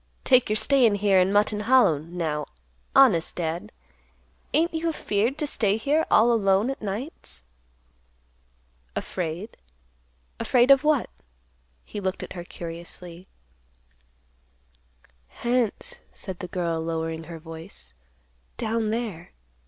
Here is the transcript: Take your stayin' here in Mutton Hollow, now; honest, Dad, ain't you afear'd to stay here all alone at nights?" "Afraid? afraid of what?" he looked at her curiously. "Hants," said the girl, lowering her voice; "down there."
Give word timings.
Take 0.23 0.49
your 0.49 0.55
stayin' 0.57 0.95
here 0.95 1.19
in 1.19 1.31
Mutton 1.31 1.59
Hollow, 1.59 1.99
now; 1.99 2.47
honest, 2.95 3.35
Dad, 3.35 3.71
ain't 4.51 4.73
you 4.73 4.89
afear'd 4.89 5.37
to 5.37 5.45
stay 5.45 5.77
here 5.77 6.07
all 6.09 6.33
alone 6.33 6.71
at 6.71 6.81
nights?" 6.81 7.43
"Afraid? 8.95 9.57
afraid 10.39 10.71
of 10.71 10.83
what?" 10.83 11.07
he 11.85 11.99
looked 11.99 12.23
at 12.23 12.33
her 12.33 12.43
curiously. 12.43 13.27
"Hants," 15.27 16.01
said 16.15 16.39
the 16.39 16.47
girl, 16.47 16.81
lowering 16.81 17.25
her 17.25 17.37
voice; 17.37 17.93
"down 18.57 18.89
there." 18.89 19.33